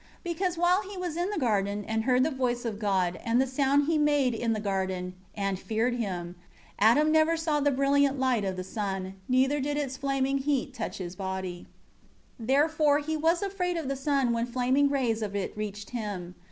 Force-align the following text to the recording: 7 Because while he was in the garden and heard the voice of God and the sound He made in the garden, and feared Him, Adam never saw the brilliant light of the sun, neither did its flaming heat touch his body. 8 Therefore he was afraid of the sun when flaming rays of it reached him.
7 0.25 0.33
Because 0.35 0.57
while 0.57 0.81
he 0.81 0.97
was 0.97 1.15
in 1.15 1.29
the 1.29 1.37
garden 1.37 1.85
and 1.85 2.05
heard 2.05 2.23
the 2.23 2.31
voice 2.31 2.65
of 2.65 2.79
God 2.79 3.19
and 3.23 3.39
the 3.39 3.45
sound 3.45 3.83
He 3.85 3.99
made 3.99 4.33
in 4.33 4.51
the 4.53 4.59
garden, 4.59 5.13
and 5.35 5.59
feared 5.59 5.93
Him, 5.93 6.33
Adam 6.79 7.11
never 7.11 7.37
saw 7.37 7.59
the 7.59 7.69
brilliant 7.69 8.17
light 8.17 8.43
of 8.43 8.55
the 8.55 8.63
sun, 8.63 9.13
neither 9.29 9.59
did 9.59 9.77
its 9.77 9.97
flaming 9.97 10.39
heat 10.39 10.73
touch 10.73 10.97
his 10.97 11.15
body. 11.15 11.67
8 12.41 12.47
Therefore 12.47 12.97
he 12.97 13.15
was 13.15 13.43
afraid 13.43 13.77
of 13.77 13.87
the 13.87 13.95
sun 13.95 14.33
when 14.33 14.47
flaming 14.47 14.89
rays 14.89 15.21
of 15.21 15.35
it 15.35 15.55
reached 15.55 15.91
him. 15.91 16.33